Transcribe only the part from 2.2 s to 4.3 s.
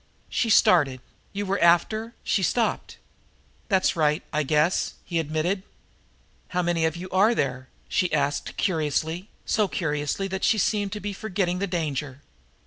She stopped. "That's right,